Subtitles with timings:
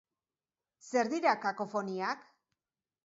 [0.87, 2.29] Zer dira kakofoniak?